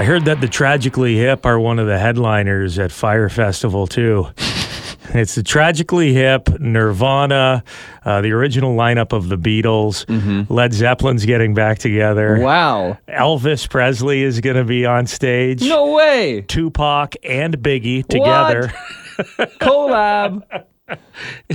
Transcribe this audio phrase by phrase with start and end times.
[0.00, 4.28] I heard that the Tragically Hip are one of the headliners at Fyre Festival too.
[5.12, 7.64] It's the Tragically Hip, Nirvana,
[8.04, 10.04] uh, the original lineup of the Beatles.
[10.48, 12.38] Led Zeppelin's getting back together.
[12.38, 12.96] Wow.
[13.08, 15.62] Elvis Presley is going to be on stage.
[15.62, 16.42] No way.
[16.42, 18.72] Tupac and Biggie together.
[19.58, 20.44] Collab.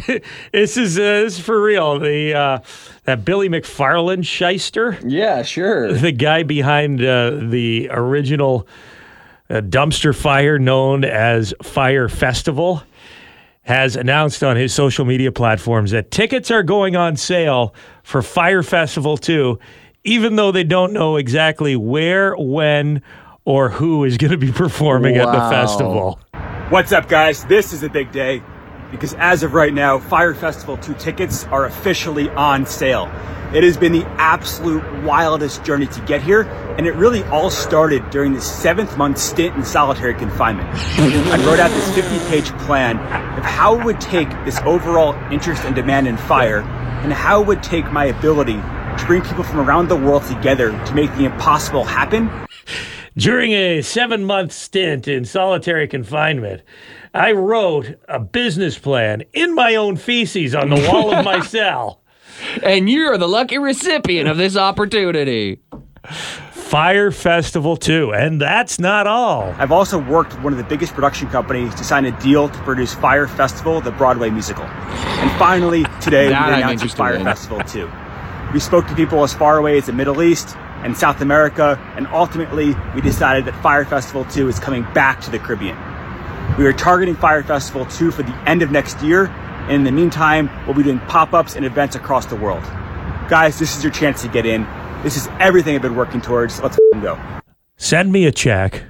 [0.51, 1.99] this is uh, this is for real.
[1.99, 2.59] The uh,
[3.03, 5.93] that Billy McFarland shyster, yeah, sure.
[5.97, 8.67] the guy behind uh, the original
[9.49, 12.83] uh, dumpster fire known as Fyre Festival,
[13.63, 18.63] has announced on his social media platforms that tickets are going on sale for Fyre
[18.63, 19.59] Festival 2,
[20.03, 23.01] even though they don't know exactly where, when,
[23.43, 26.19] or who is going to be performing at the festival.
[26.69, 27.45] What's up, guys?
[27.45, 28.41] This is a big day
[28.95, 33.11] because as of right now, Fyre Festival 2 tickets are officially on sale.
[33.53, 36.41] It has been the absolute wildest journey to get here,
[36.77, 40.69] and it really all started during the seventh month stint in solitary confinement.
[40.99, 42.97] I wrote out this 50 page plan
[43.37, 46.61] of how it would take this overall interest and demand in Fyre,
[47.03, 50.71] and how it would take my ability to bring people from around the world together
[50.85, 52.29] to make the impossible happen
[53.17, 56.63] During a seven month stint in solitary confinement,
[57.13, 62.01] I wrote a business plan in my own feces on the wall of my cell.
[62.61, 65.61] And you're the lucky recipient of this opportunity.
[66.51, 68.13] Fyre Festival 2.
[68.13, 69.55] And that's not all.
[69.59, 72.57] I've also worked with one of the biggest production companies to sign a deal to
[72.63, 74.65] produce Fyre Festival, the Broadway musical.
[74.65, 77.23] And finally, today we I'm announced Fyre in.
[77.23, 77.89] Festival 2.
[78.51, 82.05] We spoke to people as far away as the Middle East and South America, and
[82.07, 85.75] ultimately we decided that Fyre Festival 2 is coming back to the Caribbean.
[86.59, 89.91] We are targeting Fyre Festival 2 for the end of next year, and in the
[89.91, 92.63] meantime, we'll be doing pop-ups and events across the world.
[93.27, 94.67] Guys, this is your chance to get in.
[95.01, 96.61] This is everything I've been working towards.
[96.61, 97.19] Let's go.
[97.77, 98.83] Send me a check.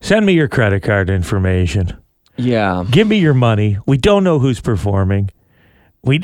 [0.00, 1.94] Send me your credit card information.
[2.36, 2.84] Yeah.
[2.90, 3.76] Give me your money.
[3.86, 5.30] We don't know who's performing.
[6.04, 6.22] We,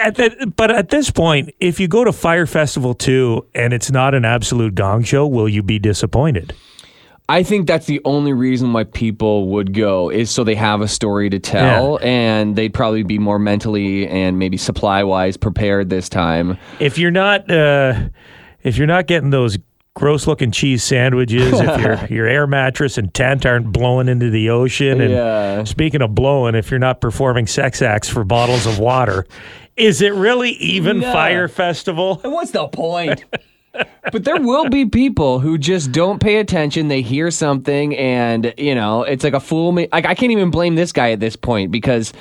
[0.00, 4.14] at but at this point, if you go to Fyre Festival 2 and it's not
[4.14, 6.54] an absolute gong show, will you be disappointed?
[7.28, 10.88] I think that's the only reason why people would go is so they have a
[10.88, 16.08] story to tell and they'd probably be more mentally and maybe supply wise prepared this
[16.08, 16.58] time.
[16.80, 17.94] if you're not uh,
[18.64, 19.58] if you're not getting those
[19.96, 24.50] gross looking cheese sandwiches, if your your air mattress and tent aren't blowing into the
[24.50, 25.64] ocean, and Yeah.
[25.64, 29.26] speaking of blowing, if you're not performing sex acts for bottles of water,
[29.76, 31.12] is it really even No.
[31.12, 32.20] Fyre Festival?
[32.22, 33.24] What's the point?
[34.10, 36.88] but there will be people who just don't pay attention.
[36.88, 39.88] They hear something, and you know, it's like a fool me.
[39.92, 42.12] Like I can't even blame this guy at this point because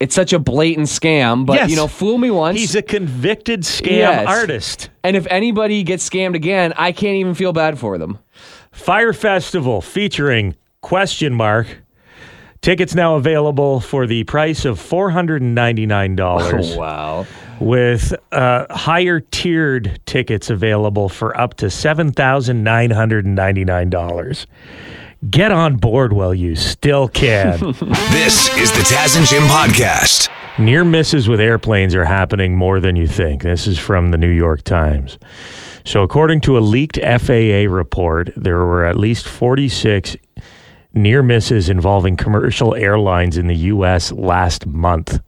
[0.00, 1.44] it's such a blatant scam.
[1.46, 1.70] But Yes.
[1.70, 2.58] you know, fool me once.
[2.58, 4.26] He's a convicted scam Yes.
[4.26, 4.90] artist.
[5.04, 8.18] and if anybody gets scammed again, I can't even feel bad for them.
[8.72, 11.66] Fyre Festival featuring question mark.
[12.62, 16.76] Tickets now available for the price of four hundred and ninety nine dollars.
[16.78, 17.26] wow.
[17.58, 24.46] with uh, higher tiered tickets available for up to $7,999.
[25.28, 27.58] Get on board while you still can.
[28.10, 30.28] This is the Taz and Jim podcast.
[30.58, 33.42] Near misses with airplanes are happening more than you think.
[33.42, 35.18] This is from the New York Times.
[35.84, 40.16] So, according to a leaked FAA report, there were at least 46
[40.94, 44.12] near misses involving commercial airlines in the U.S.
[44.12, 45.20] last month.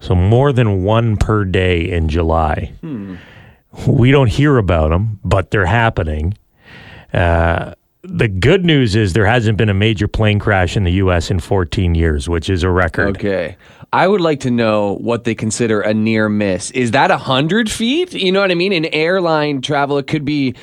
[0.00, 2.72] So, more than one per day in July.
[3.86, 6.36] We don't hear about them, but they're happening.
[7.12, 7.74] Uh,
[8.08, 11.30] the good news is there hasn't been a major plane crash in the U.S.
[11.30, 13.16] in 14 years, which is a record.
[13.16, 13.56] Okay.
[13.92, 16.70] I would like to know what they consider a near miss.
[16.72, 18.12] Is that a hundred feet?
[18.12, 18.72] You know what I mean?
[18.72, 20.54] In airline travel, it could be,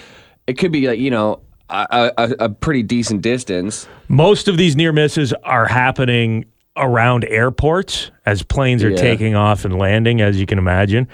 [0.47, 3.87] it could be like you know a, a, a pretty decent distance.
[4.07, 6.45] Most of these near misses are happening
[6.75, 8.97] around airports as planes are yeah.
[8.97, 11.07] taking off and landing, as you can imagine.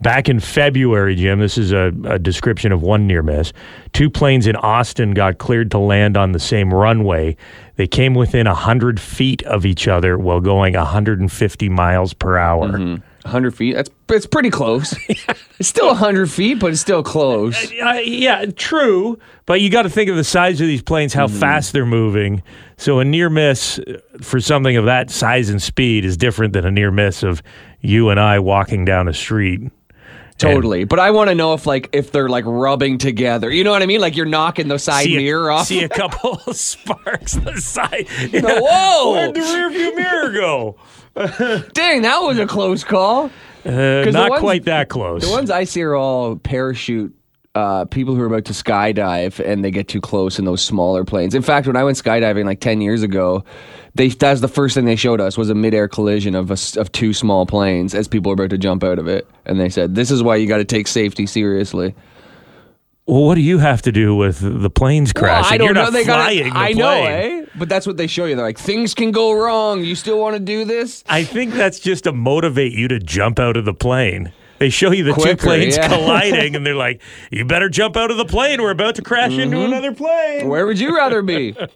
[0.00, 3.52] Back in February, Jim, this is a, a, description of one near miss.
[3.92, 7.36] Two planes in Austin got cleared to land on the same runway.
[7.76, 12.72] They came within 100 feet of each other while going 150 miles per hour.
[12.72, 13.02] Mm-hmm.
[13.24, 13.74] 100 feet.
[13.74, 14.94] That's it's pretty close.
[15.58, 17.70] it's still 100 feet, but it's still close.
[17.72, 19.18] Uh, yeah, true.
[19.46, 21.38] But you got to think of the size of these planes, how mm-hmm.
[21.38, 22.42] fast they're moving.
[22.76, 26.66] So a near miss uh, for something of that size and speed is different than
[26.66, 27.42] a near miss of
[27.80, 29.70] you and I walking down a street.
[30.38, 30.80] Totally.
[30.80, 33.50] And, but I want to know if like if they're like rubbing together.
[33.50, 34.00] You know what I mean?
[34.00, 35.66] Like you're knocking the side a, mirror off.
[35.66, 38.08] See a couple sparks the side.
[38.30, 38.40] Yeah.
[38.60, 39.12] Whoa!
[39.12, 40.76] Where'd the rear view mirror go?
[41.72, 43.30] Dang, that was a close call.
[43.64, 45.22] Uh, not ones- quite that close.
[45.22, 47.14] The ones I see are all parachute
[47.54, 51.04] uh, people who are about to skydive and they get too close in those smaller
[51.04, 51.34] planes.
[51.34, 53.44] In fact, when I went skydiving like ten years ago,
[53.94, 56.90] they that's the first thing they showed us was a midair collision of a of
[56.90, 59.94] two small planes as people were about to jump out of it, and they said
[59.94, 61.94] this is why you got to take safety seriously.
[63.06, 65.52] Well, what do you have to do with the planes crashing?
[65.52, 65.84] I don't You're know.
[65.84, 66.76] not They flying gotta, the I plane.
[66.78, 67.46] know, eh?
[67.54, 68.34] But that's what they show you.
[68.34, 69.84] They're like, things can go wrong.
[69.84, 71.04] You still want to do this?
[71.06, 74.32] I think that's just to motivate you to jump out of the plane.
[74.58, 75.88] They show you the two planes yeah.
[75.94, 78.62] colliding, and they're like, "You better jump out of the plane.
[78.62, 79.66] We're about to crash into Mm-hmm.
[79.72, 81.54] another plane." Where would you rather be?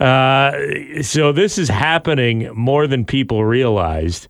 [0.00, 0.52] Uh,
[1.02, 4.26] so this is happening more than people realized.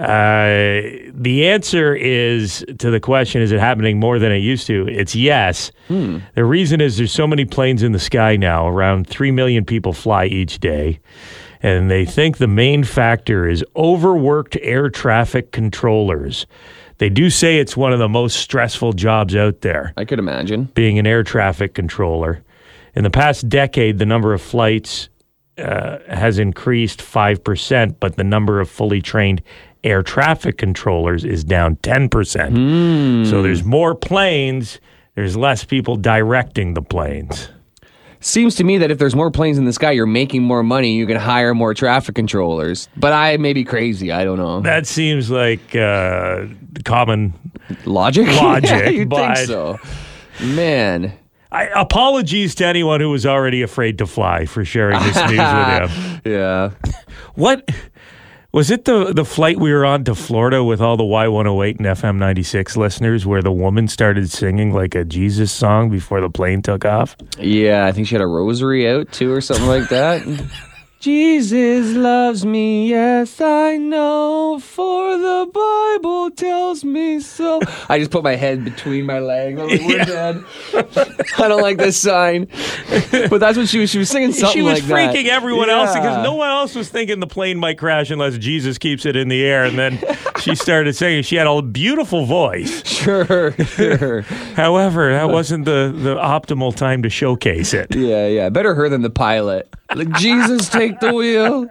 [0.00, 4.88] Uh, the answer is to the question: Is it happening more than it used to?
[4.88, 5.70] It's yes.
[6.34, 8.66] The reason is there's so many planes in the sky now.
[8.66, 11.00] Around three million people fly each day,
[11.62, 16.46] and they think the main factor is overworked air traffic controllers.
[16.96, 20.64] They do say it's one of the most stressful jobs out there I could imagine.
[20.74, 22.42] being an air traffic controller.
[22.94, 25.08] In the past decade, the number of flights
[25.58, 29.42] uh, has increased 5%, but the number of fully trained
[29.84, 33.26] air traffic controllers is down 10%.
[33.28, 34.80] So there's more planes,
[35.14, 37.48] there's less people directing the planes.
[38.22, 40.94] Seems to me that if there's more planes in the sky, you're making more money.
[40.94, 42.86] You can hire more traffic controllers.
[42.94, 44.12] But I may be crazy.
[44.12, 44.60] I don't know.
[44.60, 46.44] That seems like uh,
[46.84, 47.32] common.
[47.86, 48.26] Logic?
[48.42, 49.78] Logic, yeah, you think so?
[50.42, 51.14] Man.
[51.50, 55.90] I, apologies to anyone who was already afraid to fly for sharing this news with
[55.90, 56.20] him.
[56.24, 56.70] Yeah.
[57.34, 57.68] What
[58.52, 61.86] was it the the flight we were on to Florida with all the Y108 and
[61.86, 66.62] FM 96 listeners where the woman started singing like a Jesus song before the plane
[66.62, 67.16] took off?
[67.38, 70.22] Yeah, I think she had a rosary out too or something like that.
[71.00, 77.58] Jesus loves me, yes, I know, for the Bible tells me so.
[77.88, 79.58] I just put my head between my legs.
[79.58, 80.44] I'm like, we're dead.
[81.38, 82.48] I don't like this sign.
[83.30, 83.88] But that's what she was.
[83.88, 85.14] She was singing something she was like that.
[85.14, 88.76] freaking everyone else because no one else was thinking the plane might crash unless Jesus
[88.76, 89.64] keeps it in the air.
[89.64, 89.98] And then
[90.40, 91.22] she started singing.
[91.22, 92.86] She had a beautiful voice.
[92.86, 94.20] Sure, sure.
[94.54, 97.96] However, that wasn't the, the optimal time to showcase it.
[97.96, 98.50] Yeah, yeah.
[98.50, 99.74] Better her than the pilot.
[99.94, 101.66] Like, Jesus, take the wheel.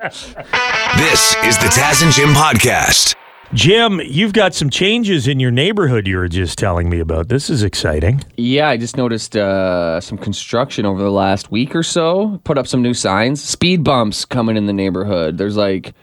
[0.98, 3.16] This is the Taz and Jim podcast.
[3.54, 7.30] Jim, you've got some changes in your neighborhood you were just telling me about.
[7.30, 8.24] This is exciting.
[8.38, 12.40] Yeah, I just noticed uh, some construction over the last week or so.
[12.44, 13.44] Put up some new signs.
[13.44, 15.40] Speed bumps coming in the neighborhood.
[15.40, 15.96] There's like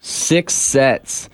[0.00, 1.28] six sets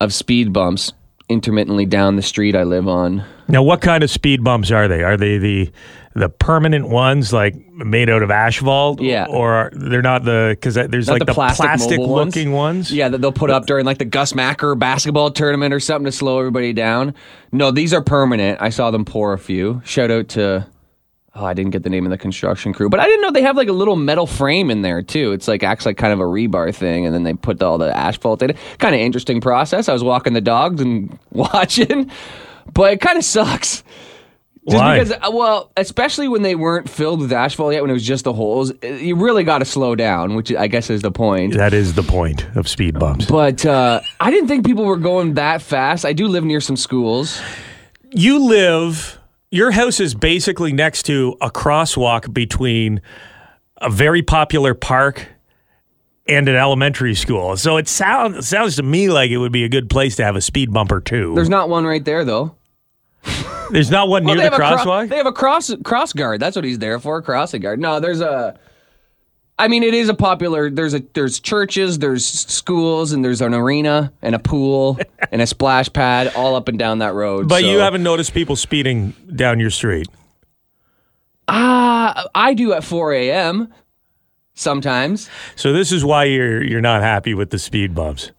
[0.00, 0.92] of speed bumps
[1.28, 3.24] intermittently down the street I live on.
[3.46, 5.02] Now, what kind of speed bumps are they?
[5.04, 5.70] Are they the
[6.14, 9.00] the permanent ones, like made out of asphalt?
[9.00, 9.26] Yeah.
[9.28, 12.36] Or are, they're not the because there's Not like the the, plastic plastic, mobile ones?
[12.36, 12.92] looking ones.
[12.92, 16.12] Yeah, that they'll put up during like the Gus Macker basketball tournament or something to
[16.12, 17.14] slow everybody down.
[17.52, 18.60] No, these are permanent.
[18.62, 19.82] I saw them pour a few.
[19.84, 20.66] Shout out to
[21.36, 23.42] oh, I didn't get the name of the construction crew, but I didn't know they
[23.42, 25.32] have like a little metal frame in there too.
[25.32, 27.96] It's like acts like kind of a rebar thing, and then they put all the
[27.96, 28.56] asphalt in it.
[28.78, 29.88] Kind of interesting process.
[29.88, 32.10] I was walking the dogs and watching,
[32.72, 33.82] but it kind of sucks.
[34.68, 34.98] Just Why?
[34.98, 38.24] because, uh, well, especially when they weren't filled with asphalt yet, when it was just
[38.24, 41.52] the holes, uh, you really got to slow down, which I guess is the point.
[41.52, 43.26] That is the point of speed bumps.
[43.26, 46.06] But uh, I didn't think people were going that fast.
[46.06, 47.42] I do live near some schools.
[48.10, 49.18] You live.
[49.50, 53.02] Your house is basically next to a crosswalk between
[53.82, 55.28] a very popular park
[56.26, 57.58] and an elementary school.
[57.58, 60.36] So it sounds sounds to me like it would be a good place to have
[60.36, 61.34] a speed bump or two.
[61.34, 62.56] There's not one right there though.
[63.70, 65.08] There's not one Well, near the crosswalk.
[65.08, 66.40] they have a cross cross guard.
[66.40, 67.80] That's what he's there for, a crossing guard.
[67.80, 68.58] No, there's a.
[69.56, 70.68] I mean, it is a popular.
[70.68, 74.98] There's a there's churches, there's schools, and there's an arena and a pool
[75.32, 77.48] and a splash pad all up and down that road.
[77.48, 80.08] but so- you haven't noticed people speeding down your street.
[81.46, 83.72] Ah, I do at 4 a.m.
[84.56, 88.30] Sometimes So this is why you're you're not happy with the speed bumps.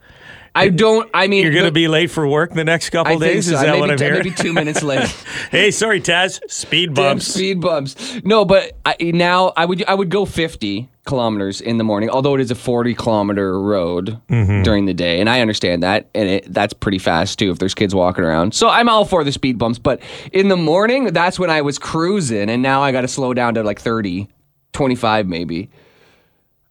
[0.57, 1.09] I don't.
[1.13, 3.47] I mean, You're going to be late for work the next couple days.
[3.47, 3.55] so.
[3.55, 4.13] Is that maybe, what I'm hearing?
[4.24, 5.07] maybe two minutes late.
[5.51, 6.39] hey, sorry, Taz.
[6.50, 7.27] Speed Damn bumps.
[7.27, 8.21] speed bumps.
[8.24, 12.33] No, but I, now I would I would go 50 kilometers in the morning, although
[12.35, 14.63] it is a 40 kilometer road Mm-hmm.
[14.63, 17.75] during the day, and I understand that, and it, that's pretty fast too if there's
[17.75, 18.53] kids walking around.
[18.55, 21.77] So I'm all for the speed bumps, but in the morning, that's when I was
[21.77, 24.27] cruising, and now I got to slow down to like 30,
[24.74, 25.69] 25 maybe.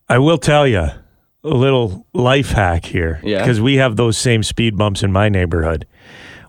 [0.08, 0.88] I will tell you
[1.44, 3.20] little life hack here.
[3.22, 3.38] Yeah.
[3.38, 5.86] Because we have those same speed bumps in my neighborhood.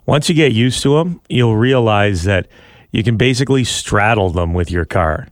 [0.06, 2.48] Once you get used to them, you'll realize that
[2.92, 5.28] you can basically straddle them with your car.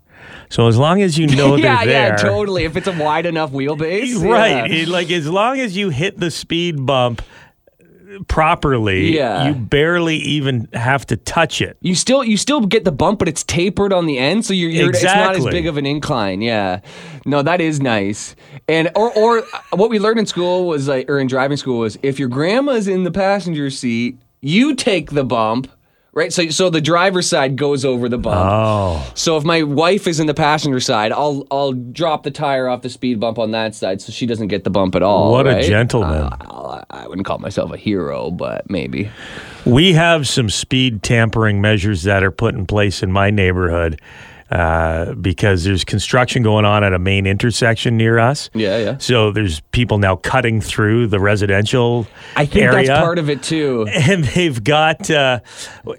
[0.50, 2.66] So as long as you know yeah, they're there, yeah, totally.
[2.66, 4.70] If it's a wide enough wheelbase, right?
[4.72, 4.82] yeah.
[4.82, 7.22] It- like as long as you hit the speed bump
[8.28, 9.48] properly, Yeah.
[9.48, 11.78] you barely even have to touch it.
[11.82, 14.70] You still you still get the bump, but it's tapered on the end, so you're,
[14.70, 16.42] you're it's not as big of an incline.
[16.42, 16.82] Yeah,
[17.26, 18.36] no, that is nice.
[18.68, 21.98] And or or what we learned in school was like, or in driving school was
[22.04, 25.70] if your grandma's in the passenger seat, you take the bump,
[26.14, 26.32] right?
[26.32, 28.40] So so the driver's side goes over the bump.
[28.50, 32.68] Oh, So if my wife is in the passenger side, I'll I'll drop the tire
[32.68, 35.32] off the speed bump on that side, so she doesn't get the bump at all.
[35.32, 35.64] What a right?
[35.64, 36.32] gentleman.
[36.42, 39.10] Uh, I wouldn't call myself a hero, but maybe.
[39.66, 44.00] we have some speed tampering measures that are put in place in my neighborhood.
[44.54, 48.52] Uh, because there's construction going on at a main intersection near us.
[48.54, 48.98] Yeah, yeah.
[49.00, 52.06] So there's people now cutting through the residential
[52.36, 52.86] I think area.
[52.86, 53.88] that's part of it too.
[53.92, 55.40] and they've got uh,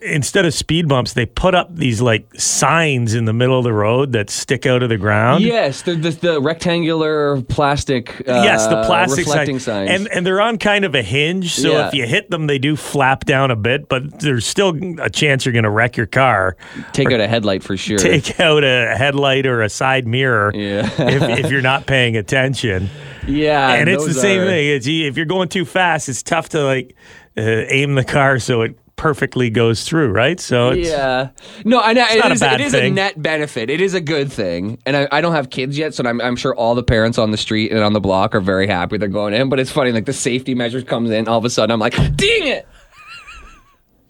[0.03, 3.73] instead of speed bumps, they put up these like signs in the middle of the
[3.73, 5.43] road that stick out of the ground.
[5.43, 8.21] Yes, the, the, the rectangular plastic.
[8.21, 9.89] Uh, yes, the plastic reflecting sign.
[9.89, 10.01] signs.
[10.03, 11.89] and and they're on kind of a hinge, so Yeah.
[11.89, 15.45] if you hit them, they do flap down a bit, but there's still a chance
[15.45, 16.57] you're going to wreck your car.
[16.93, 17.99] take out a headlight for sure.
[18.05, 20.89] Take out a headlight or a side mirror Yeah.
[20.99, 22.89] if, if you're not paying attention.
[23.27, 24.69] yeah, and it's the same are- thing.
[24.69, 26.95] It's if you're going too fast, it's tough to like
[27.37, 30.39] uh, aim the car so it perfectly goes through, right?
[30.39, 31.31] So it's, Yeah,
[31.65, 32.41] no, I know it not a is.
[32.41, 33.69] bad it is a net benefit.
[33.69, 36.37] It is a good thing, and I, I don't have kids yet, so I'm, I'm
[36.37, 39.09] sure all the parents on the street and on the block are very happy they're
[39.09, 39.49] going in.
[39.49, 41.95] But it's funny, like the safety measures comes in, all of a sudden I'm like,
[41.97, 42.69] dang it!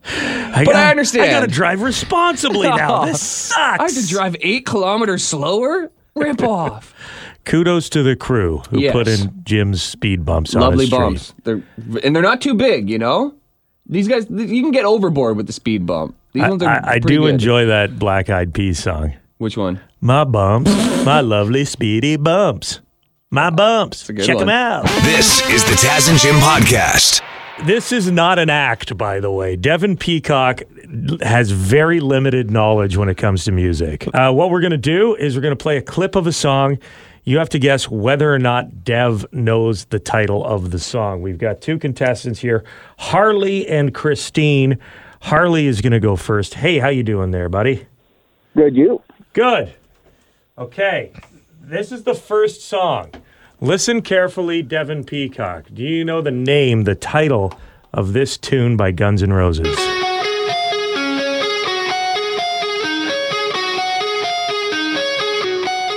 [0.06, 1.24] I But I gotta- understand.
[1.24, 3.04] I got to drive responsibly now.
[3.06, 3.80] This sucks.
[3.80, 5.90] I have to drive eight kilometers slower.
[6.14, 6.94] Rip off.
[7.44, 8.92] Kudos to the crew who Yes.
[8.92, 11.34] put in Jim's speed bumps Lovely his bumps.
[11.44, 11.62] They're
[12.02, 13.34] and they're not too big, you know.
[13.86, 16.16] These guys, you can get overboard with the speed bump.
[16.32, 16.68] These I, ones are.
[16.70, 17.34] I, I do good.
[17.34, 19.14] enjoy that Black Eyed Peas song.
[19.38, 19.80] Which one?
[20.00, 20.70] My bumps,
[21.04, 22.80] my lovely speedy bumps.
[23.30, 24.08] My bumps.
[24.08, 24.84] a good Check them out.
[25.02, 27.20] This is the Taz and Jim podcast.
[27.62, 29.56] This is not an act, by the way.
[29.56, 30.62] Devin Peacock
[31.22, 34.06] has very limited knowledge when it comes to music.
[34.12, 36.32] Uh, what we're going to do is we're going to play a clip of a
[36.32, 36.78] song.
[37.22, 41.22] You have to guess whether or not Dev knows the title of the song.
[41.22, 42.64] We've got two contestants here,
[42.98, 44.78] Harley and Christine.
[45.22, 46.54] Harley is going to go first.
[46.54, 47.86] Hey, how you doing there, buddy?
[48.54, 49.00] Good, you.
[49.32, 49.72] Good.
[50.58, 51.12] Okay.
[51.62, 53.10] This is the first song.
[53.60, 55.66] Listen carefully, Devin Peacock.
[55.72, 57.58] Do you know the name, the title
[57.92, 59.76] of this tune by Guns N' Roses?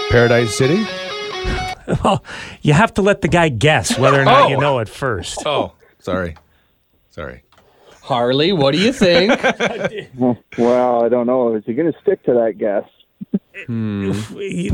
[0.10, 0.86] Paradise City?
[2.04, 2.22] Well,
[2.64, 4.60] you have to let the guy guess whether or not you Oh.
[4.60, 5.42] know it first.
[5.46, 6.36] Oh, sorry.
[7.12, 7.44] Sorry.
[8.02, 9.32] Harley, what do you think?
[10.58, 11.56] Well, I don't know.
[11.56, 12.84] Is he going to stick to that guess?
[13.65, 14.12] Hmm.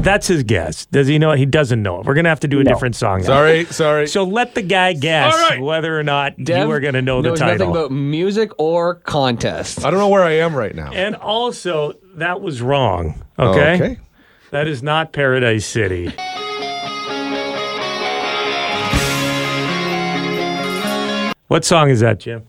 [0.01, 0.85] That's his guess.
[0.87, 1.37] Does he know it?
[1.39, 2.05] He doesn't know it.
[2.05, 2.71] We're going to have to do a No.
[2.71, 3.19] different song.
[3.19, 3.25] now.
[3.27, 4.07] Sorry, sorry.
[4.07, 5.61] So let the guy guess All right.
[5.61, 7.67] whether or not Dev you are going to know the title.
[7.67, 9.85] nothing about music or contest.
[9.85, 10.91] I don't know where I am right now.
[10.91, 13.23] and also, that was wrong.
[13.39, 13.75] Okay?
[13.75, 13.99] Okay.
[14.51, 16.11] That is not Paradise City.
[21.47, 22.43] What song is that, Jim?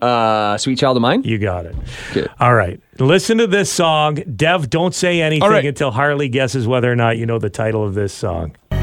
[0.00, 1.22] Uh, Sweet Child of Mine.
[1.24, 1.76] You got it.
[2.10, 2.26] Okay.
[2.40, 2.80] All right.
[2.98, 4.16] Listen to this song.
[4.36, 5.64] Dev, don't say anything All right.
[5.64, 8.56] until Harley guesses whether or not you know the title of this song.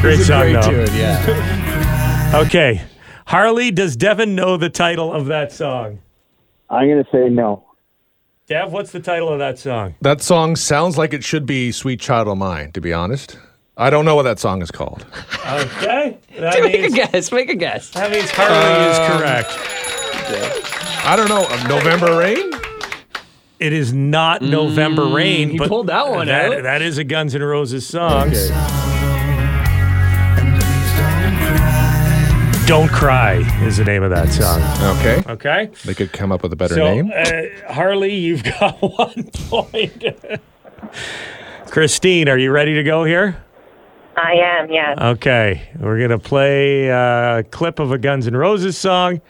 [0.00, 0.84] Great song, Great though.
[0.84, 2.30] tune, yeah.
[2.46, 2.82] Okay.
[3.26, 6.00] Harley, does Devin know the title of that song?
[6.70, 7.64] I'm going to say no.
[8.46, 9.94] Dev, what's the title of that song?
[10.02, 13.38] That song sounds like it should be Sweet Child of Mine, to be honest.
[13.76, 15.06] I don't know what that song is called.
[15.46, 16.18] Okay.
[16.38, 17.32] That Make a guess.
[17.32, 17.90] Make a guess.
[17.90, 19.48] that means Harley is Um, correct.
[21.06, 21.44] I don't know.
[21.48, 22.50] Uh, November Rain?
[23.58, 25.48] It is not November Rain.
[25.48, 26.62] Mm, he but pulled that one that- out.
[26.64, 28.30] That is a Guns N' Roses song.
[32.66, 33.34] Don't Cry
[33.66, 34.62] is the name of that song.
[34.98, 35.22] Okay.
[35.30, 35.70] Okay?
[35.84, 37.12] They could come up with a better So, name.
[37.14, 40.02] uh, Harley, you've got one point.
[41.66, 43.42] Christine, are you ready to go here?
[44.16, 44.96] I am, yes.
[44.98, 49.20] Okay, we're gonna play a clip of a Guns N' Roses song.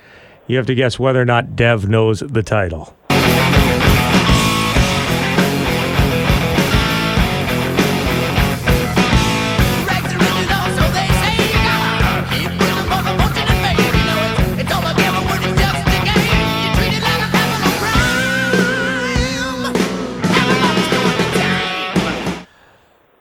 [0.46, 2.94] You have to guess whether or not Dev knows the title.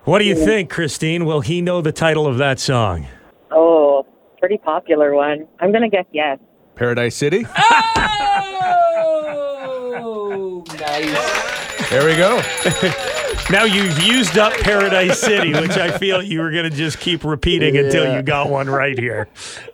[0.05, 1.25] What do you think, Christine?
[1.25, 3.07] Will he know the title of that song?
[3.51, 4.05] Oh,
[4.37, 5.47] pretty popular one.
[5.61, 6.39] I'm going to guess yes.
[6.75, 7.45] Paradise City.
[10.05, 11.89] Oh, nice.
[11.89, 12.41] There we go.
[13.49, 17.25] Now you've used up Paradise City, which I feel you were going to just keep
[17.25, 19.27] repeating until you got one right here.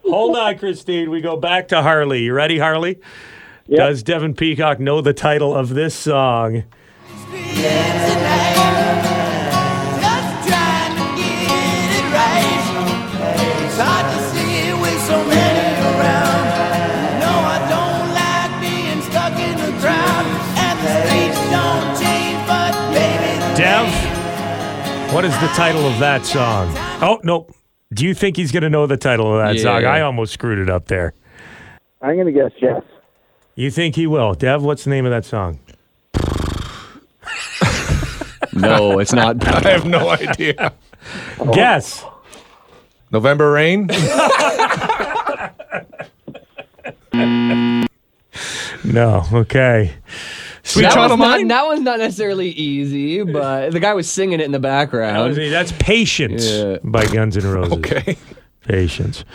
[0.05, 1.11] Hold on, Christine.
[1.11, 2.23] We go back to Harley.
[2.23, 2.99] You ready, Harley?
[3.69, 6.63] Does Devin Peacock know the title of this song?
[25.19, 26.71] What is the title of that song?
[27.03, 27.45] Oh, no.
[27.93, 29.63] Do you think he's going to know the title of that Yeah.
[29.63, 29.83] song?
[29.83, 31.13] I almost screwed it up there.
[32.01, 32.81] I'm going to guess yes.
[33.53, 34.33] You think he will?
[34.33, 35.59] Dev, what's the name of that song?
[38.53, 39.45] No, it's not.
[39.65, 40.73] I have no idea.
[41.53, 42.03] Guess.
[43.11, 43.87] November Rain.
[48.83, 49.23] No.
[49.31, 49.93] Okay.
[50.69, 54.07] Sweet That Child was, of not, that was not necessarily easy, but the guy was
[54.09, 55.35] singing it in the background.
[55.35, 56.77] That's Patience Yeah.
[56.83, 57.73] by Guns N' Roses.
[57.73, 58.17] Okay.
[58.61, 59.25] Patience.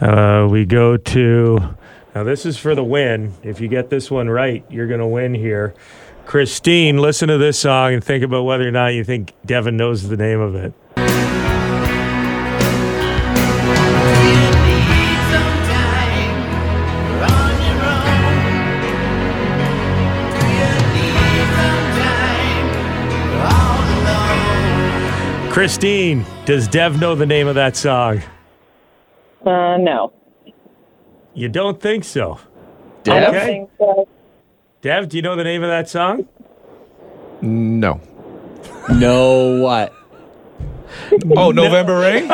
[0.00, 1.76] Uh, we go to.
[2.16, 3.32] Now, this is for the win.
[3.44, 5.74] If you get this one right, you're going to win here.
[6.26, 10.08] Christine, listen to this song and think about whether or not you think Devin knows
[10.08, 10.72] the name of it.
[25.52, 28.22] Christine, does Dev know the name of that song?
[29.44, 30.10] Uh, no.
[31.34, 32.38] You don't think so.
[33.06, 33.46] I don't Okay.
[33.46, 34.08] think so.
[34.80, 36.26] Dev, do you know the name of that song?
[37.42, 38.00] No.
[38.94, 39.92] No, what?
[41.36, 42.28] Oh, November Rain.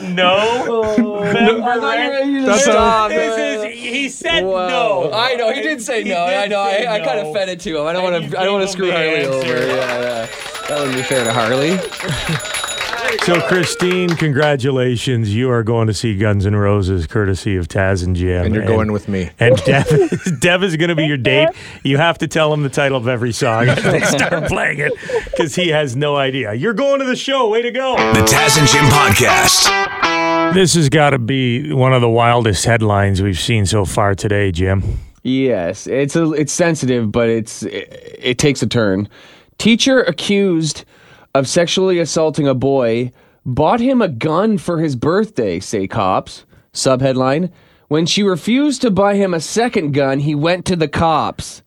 [0.00, 1.32] No.
[2.46, 3.73] That's Stop, a, man.
[3.94, 5.10] He said no.
[5.12, 6.26] I know he did say He no.
[6.26, 6.64] did I know.
[6.70, 7.86] say I, I kind of fed it to him.
[7.86, 8.38] I don't want to.
[8.40, 9.30] I don't want to screw Harley answer.
[9.32, 9.46] over.
[9.66, 10.26] Yeah, yeah.
[10.68, 11.78] That wouldn't be fair to Harley.
[13.24, 15.34] So, Christine, congratulations.
[15.34, 18.46] You are going to see Guns N' Roses courtesy of Taz and Jim.
[18.46, 19.30] and you're going with me.
[19.38, 19.86] And Dev,
[20.40, 21.48] Dev is going to be your date.
[21.84, 24.92] You have to tell him the title of every song as they start playing it
[25.30, 26.54] because he has no idea.
[26.54, 27.48] You're going to the show.
[27.50, 27.94] Way to go.
[28.14, 30.02] The Taz and Jim Podcast.
[30.54, 34.52] This has got to be one of the wildest headlines we've seen so far today,
[34.52, 35.00] Jim.
[35.24, 39.08] Yes, it's a, it's sensitive, but it's it, it takes a turn.
[39.58, 40.84] Teacher accused
[41.34, 43.10] of sexually assaulting a boy
[43.44, 46.44] bought him a gun for his birthday, say cops.
[46.72, 47.50] Subheadline:
[47.88, 51.62] When she refused to buy him a second gun, he went to the cops.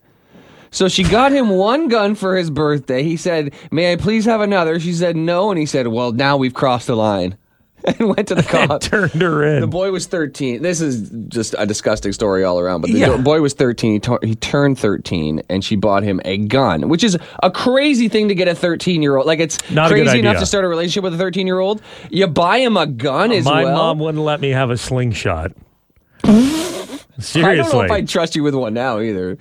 [0.71, 3.03] So she got him one gun for his birthday.
[3.03, 6.37] He said, "May I please have another?" She said, "No," and he said, "Well, now
[6.37, 7.37] we've crossed the line."
[7.99, 8.87] And went to the cops.
[8.89, 9.61] Turned her in.
[9.61, 10.61] The boy was 13.
[10.61, 12.81] This is just a disgusting story all around.
[12.81, 13.17] But the Yeah.
[13.17, 14.01] boy was 13.
[14.21, 18.27] He, he turned 13, and she bought him a gun, which is a crazy thing
[18.29, 19.25] to get a 13 year old.
[19.27, 21.81] Like it's Not crazy enough to start a relationship with a 13 year old.
[22.09, 23.75] You buy him a gun as My well.
[23.75, 25.51] mom wouldn't let me have a slingshot.
[26.23, 27.55] I Seriously.
[27.71, 29.37] don't know if I'd trust you with one now either.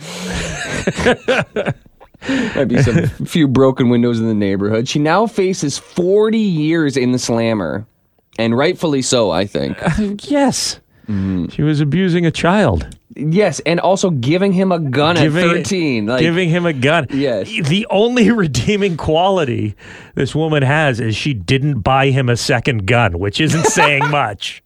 [2.29, 4.89] Might be some few broken windows in the neighborhood.
[4.89, 7.87] She now faces 40 years in the slammer,
[8.39, 9.79] and rightfully so, I think.
[10.31, 10.81] yes.
[11.09, 11.49] Mm-hmm.
[11.49, 12.87] She was abusing a child.
[13.15, 16.07] yes, and also giving him a gun at 13.
[16.07, 17.07] Like, giving him a gun.
[17.11, 17.49] Yes.
[17.49, 19.77] The only redeeming quality
[20.17, 24.63] this woman has is she didn't buy him a second gun, which isn't saying much.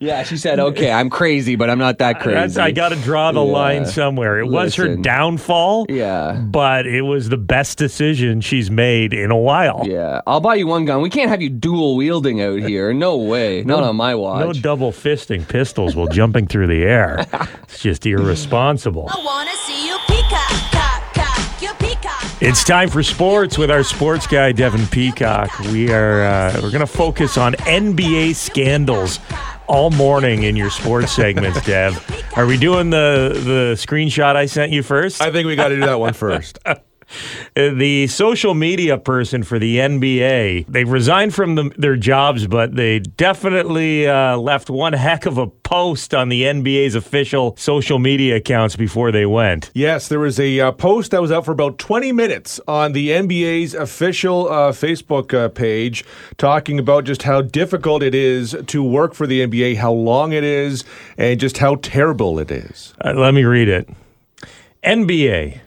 [0.00, 2.96] Yeah, she said, "Okay, I'm crazy, but I'm not that crazy." That's, I got to
[2.96, 3.52] draw the Yeah.
[3.52, 4.38] line somewhere.
[4.38, 5.86] It was her downfall.
[5.88, 6.32] Yeah.
[6.40, 9.82] But it was the best decision she's made in a while.
[9.86, 11.02] Yeah, I'll buy you one gun.
[11.02, 12.92] We can't have you dual wielding out here.
[12.94, 13.62] No way.
[13.66, 14.44] Not on my watch.
[14.44, 17.26] No double fisting pistols while jumping through the air.
[17.64, 19.08] It's just irresponsible.
[19.12, 22.24] I wanna see you peacock, cock, cock, your peacock.
[22.40, 25.56] It's time for sports with our sports guy Devin Peacock.
[25.72, 29.20] We are uh, we're going to focus on NBA scandals
[29.68, 32.04] all morning in your sports segments, Dev.
[32.36, 35.20] Are we doing the the screenshot I sent you first?
[35.20, 36.58] I think we got to do that one first.
[37.54, 40.66] The social media person for the NBA.
[40.68, 45.46] They resigned from the, their jobs, but they definitely uh, left one heck of a
[45.46, 49.70] post on the NBA's official social media accounts before they went.
[49.74, 53.10] Yes, there was a uh, post that was out for about 20 minutes on the
[53.10, 56.04] NBA's official uh, Facebook uh, page
[56.36, 60.44] talking about just how difficult it is to work for the NBA, how long it
[60.44, 60.84] is,
[61.16, 62.94] and just how terrible it is.
[63.04, 63.88] Uh, let me read it.
[64.84, 65.60] NBA.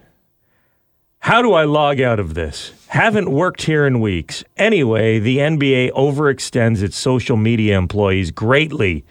[1.21, 2.73] How do I log out of this?
[2.87, 4.43] Haven't worked here in weeks.
[4.57, 9.05] Anyway, the NBA overextends its social media employees greatly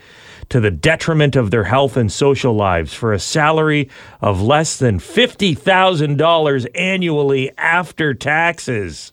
[0.48, 3.88] to the detriment of their health and social lives for a salary
[4.20, 9.12] of less than $50,000 annually after taxes.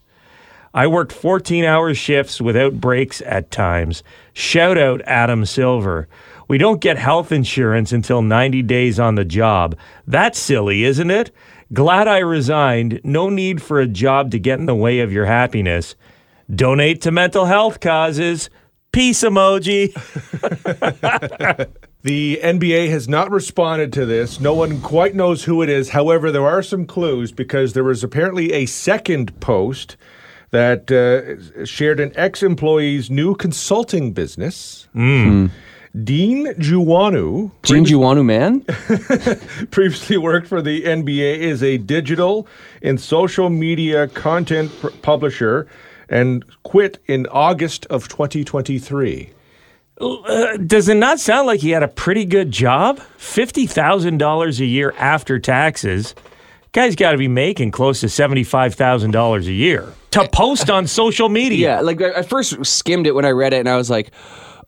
[0.74, 4.02] I worked 14 hour shifts without breaks at times.
[4.34, 6.08] Shout out Adam Silver.
[6.48, 9.78] We don't get health insurance until 90 days on the job.
[10.08, 11.32] That's silly, isn't it?
[11.74, 13.02] Glad I resigned.
[13.04, 15.96] No need for a job to get in the way of your happiness.
[16.54, 18.50] Donate to mental health causes.
[18.92, 19.94] Peace emoji.
[22.08, 24.40] The NBA has not responded to this.
[24.40, 25.90] No one quite knows who it is.
[25.90, 29.98] However, there are some clues because there was apparently a second post
[30.52, 34.88] that uh, shared an ex employee's new consulting business.
[36.04, 38.62] Dean Juwanu, Dean Juwanu, man.
[39.72, 42.48] previously worked for the NBA, is a digital
[42.82, 45.68] and social media content pr- publisher
[46.10, 49.32] and quit in August of 2023.
[50.00, 53.00] Uh, does it not sound like he had a pretty good job?
[53.18, 56.14] $50,000 a year after taxes.
[56.74, 61.76] Guy's got to be making close to $75,000 a year to post on social media.
[61.76, 64.12] Yeah, like I I first skimmed it when I read it, and I was like,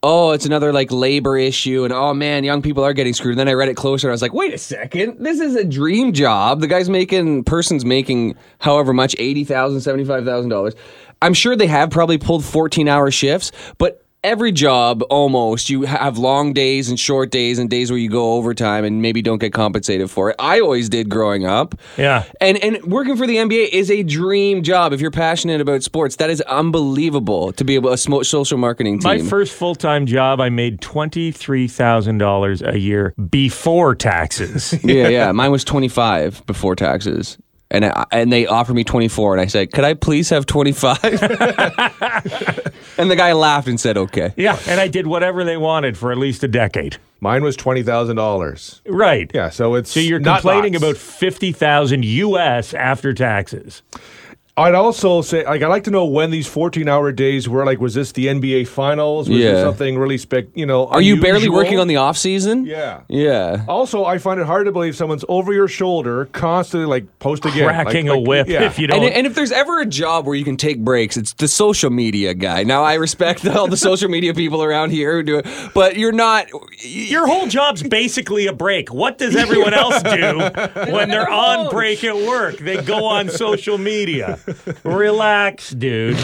[0.02, 3.34] "Oh, it's another like labor issue," and oh man, young people are getting screwed.
[3.34, 5.56] And then I read it closer, and I was like, "Wait a second, this is
[5.56, 6.62] a dream job.
[6.62, 10.76] The guy's making, person's making however much, eighty thousand, seventy-five thousand dollars.
[11.22, 16.52] I'm sure they have probably pulled fourteen-hour shifts, but." Every job, almost, you have long
[16.52, 20.12] days and short days and days where you go overtime and maybe don't get compensated
[20.12, 20.36] for it.
[20.40, 21.74] I always did growing up.
[21.96, 22.26] Yeah.
[22.42, 26.18] And and working for the NBA is a dream job if you're passionate about sports.
[26.18, 29.08] That is unbelievable to be able a social marketing team.
[29.08, 34.78] My first full time job, I made $23,000 a year before taxes.
[34.84, 35.32] yeah, yeah.
[35.40, 37.38] Mine was 25 before taxes.
[37.72, 40.98] And I, and they offered me 24 and I said, "Could I please have 25?"
[42.98, 44.58] and the guy laughed and said, "Okay." yeah.
[44.68, 46.98] And I did whatever they wanted for at least a decade.
[47.22, 48.82] Mine was $20,000.
[48.88, 49.30] Right.
[49.34, 50.84] Yeah, so it's So you're not complaining lots.
[50.84, 53.82] about 50,000 US after taxes.
[54.60, 57.66] I'd also say, like, I'd like to know when these 14 hour days were.
[57.66, 59.30] Like, was this the NBA Finals?
[59.30, 59.52] Was Yeah.
[59.54, 60.88] this something really spec, you know?
[60.88, 62.66] Are you barely working on the off season?
[62.66, 63.02] Yeah.
[63.08, 63.64] Yeah.
[63.68, 67.68] Also, I find it hard to believe someone's over your shoulder, constantly like post again,
[67.68, 68.64] Cracking like, a like- whip Yeah.
[68.64, 69.04] if you don't.
[69.04, 71.90] And, and if there's ever a job where you can take breaks, it's the social
[71.90, 72.64] media guy.
[72.64, 76.12] Now I respect all the social media people around here who do it, but you're
[76.12, 76.48] not.
[76.84, 78.94] Your whole job's basically a break.
[78.94, 80.40] What does everyone else do
[80.92, 82.58] when they're on break at work?
[82.58, 84.38] They go on social media.
[84.84, 86.18] Relax, dude.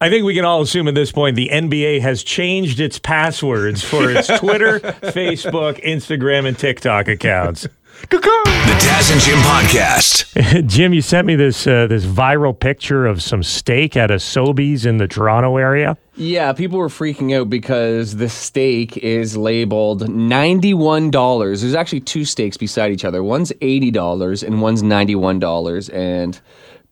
[0.00, 3.84] I think we can all assume at this point the NBA has changed its passwords
[3.84, 7.66] for its Twitter, Facebook, Instagram, and TikTok accounts.
[8.08, 10.66] The Taz and Jim Podcast.
[10.68, 14.86] Jim, you sent me this uh, this viral picture of some steak at a Sobeys
[14.86, 15.98] in the Toronto area.
[16.16, 21.60] Yeah, people were freaking out because the steak is labeled $91.
[21.60, 23.22] There's actually two steaks beside each other.
[23.22, 25.94] One's $80 and one's $91.
[25.94, 26.40] And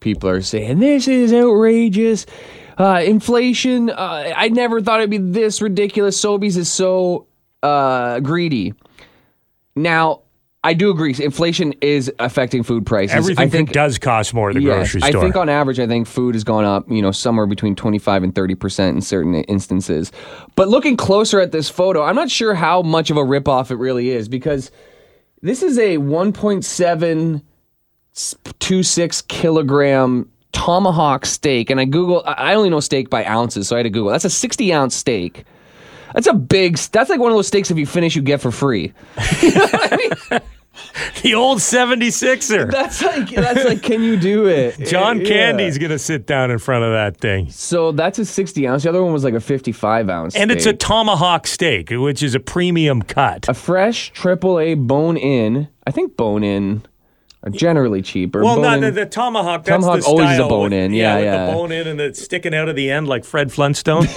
[0.01, 2.27] people are saying, this is outrageous.
[2.77, 6.21] Uh, inflation, uh, I never thought it'd be this ridiculous.
[6.23, 7.27] Sobeys is so
[7.63, 8.75] uh, greedy.
[9.75, 10.23] Now,
[10.63, 11.15] I do agree.
[11.19, 13.17] Inflation is affecting food prices.
[13.17, 15.21] Everything I think does cost more at the Yes, grocery store.
[15.21, 18.25] I think on average, I think food has gone up, you know, somewhere between 25
[18.25, 20.11] and 30% in certain instances.
[20.57, 23.77] But looking closer at this photo, I'm not sure how much of a ripoff it
[23.77, 24.73] really is because
[25.43, 25.99] this is a
[28.19, 31.71] 1.726 kilogram tomahawk steak.
[31.71, 34.11] And I Google, I only know steak by ounces, so I had to Google.
[34.11, 35.45] That's a 60 ounce steak.
[36.15, 38.51] That's a big, that's like one of those steaks if you finish, you get for
[38.51, 38.93] free.
[41.23, 42.71] the old 76er.
[42.71, 44.79] That's like, that's like, can you do it?
[44.87, 45.27] John Yeah.
[45.29, 47.51] Candy's going to sit down in front of that thing.
[47.51, 48.85] So that's a 60 ounce.
[48.85, 50.35] The other one was like a 55 ounce.
[50.35, 53.49] And it's a tomahawk steak, which is a premium cut.
[53.49, 55.69] a fresh triple A bone in.
[55.87, 56.83] I think bone in
[57.45, 58.43] Uh, generally cheaper.
[58.43, 59.65] Well, bone no, the, the tomahawk.
[59.65, 61.47] That's Tomahawk the always a bone in, yeah, with yeah.
[61.47, 64.09] the bone in and it's sticking out of the end like Fred Flintstone.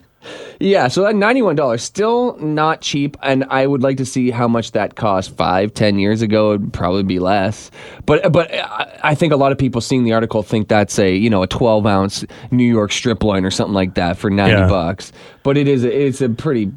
[0.60, 0.88] yeah.
[0.88, 4.46] So that ninety one dollars still not cheap, and I would like to see how
[4.46, 6.52] much that cost five, ten years ago.
[6.52, 7.70] It'd probably be less.
[8.04, 11.14] But but I I think a lot of people seeing the article think that's a
[11.16, 14.60] you know a twelve ounce New York strip loin or something like that for ninety
[14.60, 14.68] Yeah.
[14.68, 15.12] bucks.
[15.44, 16.70] But it is it's a pretty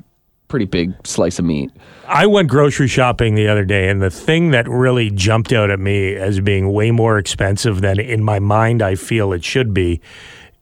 [0.49, 1.71] pretty big slice of meat.
[2.07, 5.79] I went grocery shopping the other day, and the thing that really jumped out at
[5.79, 10.01] me as being way more expensive than in my mind I feel it should be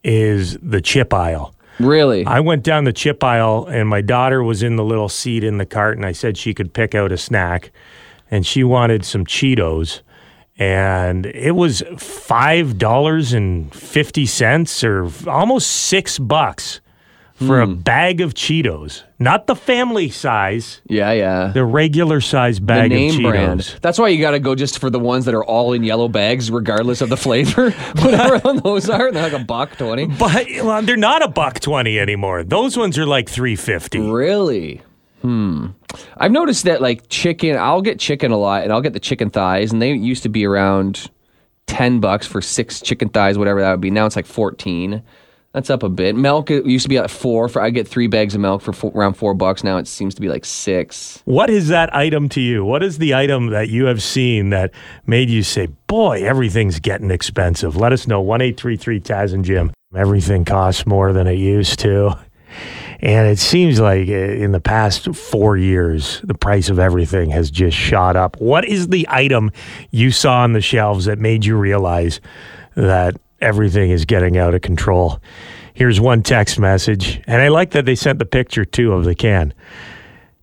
[0.04, 1.56] is the chip aisle.
[1.80, 2.26] Really.
[2.26, 5.58] I went down the chip aisle, and my daughter was in the little seat in
[5.58, 7.72] the cart, and I said she could pick out a snack,
[8.30, 10.02] and she wanted some Cheetos.
[10.60, 16.82] and it was five dollars and fifty cents, or almost six bucks
[17.38, 19.04] for a bag of Cheetos.
[19.20, 21.48] Not the family size, Yeah, yeah.
[21.54, 23.30] the regular size The bag of name Cheetos.
[23.30, 23.76] brand.
[23.82, 26.08] That's why you got to go just for the ones that are all in yellow
[26.08, 27.72] bags, regardless of the flavor.
[28.02, 30.08] Whatever those are, they're like a buck twenty.
[30.08, 32.44] But well, they're not a buck twenty anymore.
[32.44, 34.00] Those ones are like three fifty.
[34.00, 34.82] Really?
[35.22, 35.68] Hmm.
[36.18, 39.30] I've noticed that like chicken, I'll get chicken a lot and I'll get the chicken
[39.32, 41.10] thighs and they used to be around
[41.66, 43.90] 10 bucks for six chicken thighs, whatever that would be.
[43.90, 45.02] Now it's like 14.
[45.58, 46.16] That's up a bit.
[46.16, 48.92] Milk used to be at four for I get three bags of milk for four,
[48.92, 49.64] around four bucks.
[49.64, 51.24] Now it seems to be like six.
[51.26, 52.64] What is that item to you?
[52.64, 54.72] What is the item that you have seen that
[55.08, 57.76] made you say, "Boy, everything's getting expensive"?
[57.76, 58.22] Let us know.
[58.22, 59.72] One eight three three Taz and Jim.
[59.96, 62.16] Everything costs more than it used to,
[63.00, 67.50] and it seems like uh, in the past four years, the price of everything has
[67.50, 68.40] just shot up.
[68.40, 69.50] What is the item
[69.90, 72.22] you saw on the shelves that made you realize
[72.76, 75.20] that everything is getting out of control?
[75.74, 79.14] Here's one text message, and I like that they sent the picture too of the
[79.16, 79.54] can.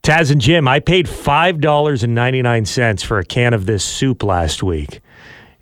[0.02, 5.00] Taz and Jim, I paid $5.99 for a can of this soup last week.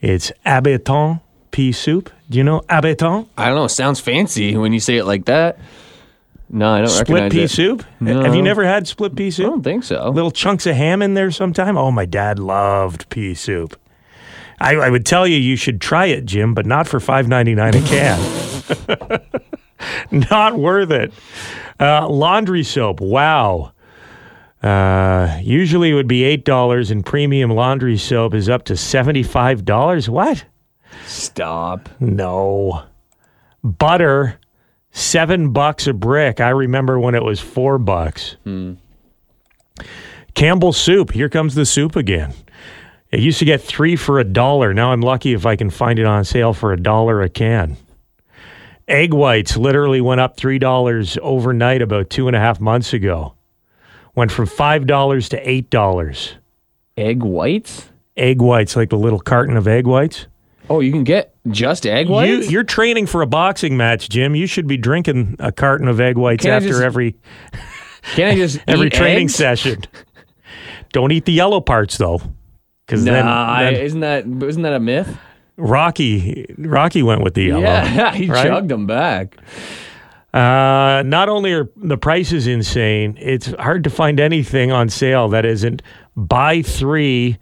[0.01, 1.21] It's Habitant
[1.53, 2.11] pea soup.
[2.29, 3.29] Do you know Habitant?
[3.39, 3.65] I don't know.
[3.65, 5.59] It sounds fancy when you say it like that.
[6.51, 7.51] No, I don't Split pea it.
[7.51, 7.83] soup?
[8.01, 8.23] No.
[8.25, 9.47] Have you never had split pea soup?
[9.47, 10.11] I don't think so.
[10.11, 11.79] Little chunks of ham in there sometime?
[11.79, 13.79] Oh, my dad loved pea soup.
[14.63, 19.21] I, I would tell you you should try it, Jim, but not for $5.99 a
[19.21, 20.19] can.
[20.31, 21.13] not worth it.
[21.81, 23.01] Uh, laundry soap.
[23.01, 23.73] Wow.
[24.63, 29.65] Uh, usually it would be eight dollars, and premium laundry soap is up to seventy-five
[29.65, 30.09] dollars.
[30.09, 30.45] What?
[31.05, 31.89] Stop.
[31.99, 32.85] No.
[33.65, 34.39] Butter,
[34.93, 36.41] seven bucks a brick.
[36.41, 38.37] I remember when it was four bucks.
[40.35, 41.11] Campbell soup.
[41.11, 42.33] Here comes the soup again.
[43.13, 44.73] It used to get three for a dollar.
[44.73, 47.77] Now I'm lucky if I can find it on sale for a dollar a can.
[48.89, 53.35] Egg whites literally went up three dollars overnight about two and a half months ago.
[54.15, 56.35] Went from five dollars to eight dollars.
[56.97, 57.91] Egg whites?
[58.17, 60.27] Egg whites, like the little carton of egg whites.
[60.69, 62.51] Oh, you can get just egg whites?
[62.51, 64.35] you're training for a boxing match, Jim.
[64.35, 67.17] You should be drinking a carton of egg whites Can't after just every
[68.15, 69.35] Can I just every training eggs?
[69.35, 69.83] session.
[70.93, 72.21] Don't eat the yellow parts though,
[72.87, 75.17] because Nah, then, I- then isn't that isn't that a myth?
[75.57, 77.61] Rocky Rocky went with the yellow.
[77.63, 78.47] Yeah, he right?
[78.47, 79.37] chugged them back.
[80.35, 85.45] Uh, not only are the prices insane, it's hard to find anything on sale that
[85.45, 85.83] isn't
[86.17, 87.37] buy three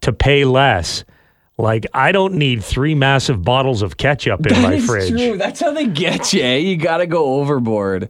[0.00, 1.04] to pay less.
[1.58, 5.10] Like I don't need three massive bottles of ketchup in my That is fridge.
[5.10, 5.36] true.
[5.38, 6.42] That's how they get you.
[6.42, 6.56] eh?
[6.56, 8.08] You got to go overboard.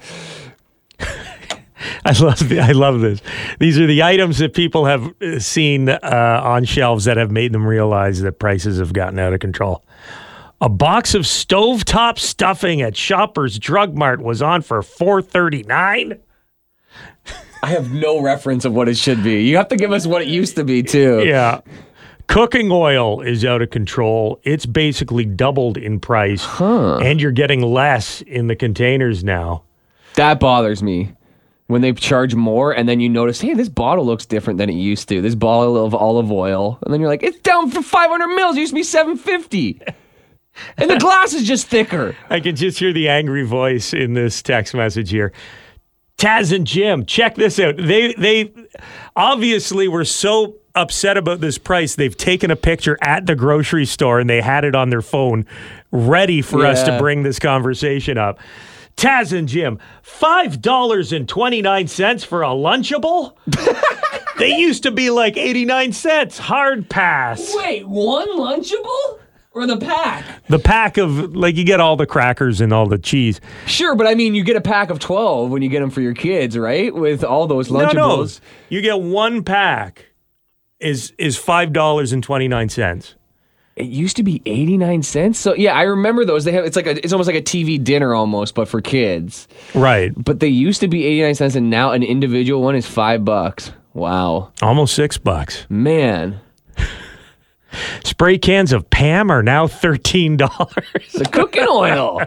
[2.05, 3.21] I love the, I love this.
[3.59, 7.53] These are the items that people have uh, seen uh, on shelves that have made
[7.53, 9.85] them realize that prices have gotten out of control.
[10.61, 16.21] A box of stovetop stuffing at Shoppers Drug Mart was on for four thirty nine.
[17.63, 19.43] I have no reference of what it should be.
[19.43, 21.25] You have to give us what it used to be too.
[21.27, 21.61] Yeah.
[22.27, 24.41] Cooking oil is out of control.
[24.45, 29.65] It's basically doubled in price, and you're getting less in the containers now.
[30.15, 31.13] That bothers me.
[31.67, 34.75] When they charge more and then you notice, hey, this bottle looks different than it
[34.75, 35.23] used to.
[35.23, 36.79] This bottle of olive oil.
[36.83, 38.57] And then you're like, it's down for 500 mils.
[38.57, 39.81] It used to be 750.
[40.77, 42.15] and the glass is just thicker.
[42.29, 45.33] I can just hear the angry voice in this text message here.
[46.19, 47.77] Taz and Jim, check this out.
[47.77, 48.53] They they
[49.17, 51.97] obviously were so upset about this price.
[51.97, 55.47] They've taken a picture at the grocery store and they had it on their phone
[55.91, 58.39] ready for us to bring this conversation up.
[58.97, 63.35] Taz and Jim, $5.29 for a Lunchable?
[64.39, 66.39] they used to be like 89 cents.
[66.39, 67.53] Hard pass.
[67.55, 69.19] Wait, one Lunchable?
[69.53, 70.25] Or the pack?
[70.49, 73.41] The pack of, like, you get all the crackers and all the cheese.
[73.67, 76.01] Sure, but I mean, you get a pack of 12 when you get them for
[76.01, 76.93] your kids, right?
[76.93, 77.95] With all those Lunchables.
[77.95, 78.27] No, no.
[78.69, 80.07] You get one pack
[80.81, 83.15] is is $5.29.
[83.77, 85.39] It used to be 89 cents.
[85.39, 86.45] So yeah, I remember those.
[86.45, 89.49] They have it's like a, it's almost like a TV dinner almost, but for kids.
[89.75, 90.13] Right.
[90.17, 93.73] But they used to be 89 cents and now an individual one is 5 bucks.
[93.95, 94.53] Wow.
[94.61, 95.67] Almost six bucks.
[95.69, 96.41] Man.
[98.05, 101.13] Spray cans of Pam are now thirteen dollars.
[101.13, 102.21] The cooking oil.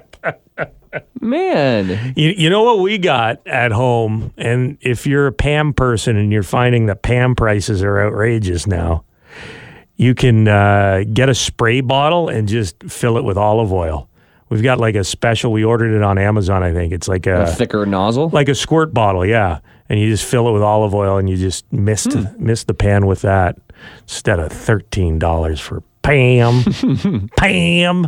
[1.20, 2.14] Man.
[2.16, 6.32] You, you know what we got at home, and if you're a Pam person and
[6.32, 9.04] you're finding that Pam prices are outrageous now,
[9.98, 14.08] you can uh, get a spray bottle and just fill it with olive oil.
[14.50, 15.52] We've got like a special.
[15.52, 16.64] We ordered it on Amazon.
[16.64, 18.30] I think it's like A a thicker nozzle.
[18.30, 19.60] like a squirt bottle, yeah.
[19.90, 22.26] And you just fill it with olive oil, and you just mist Hmm.
[22.38, 23.58] mist the pan with that
[24.04, 26.64] instead of thirteen dollars for Pam.
[27.38, 28.08] Pam.